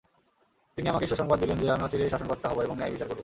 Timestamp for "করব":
3.07-3.19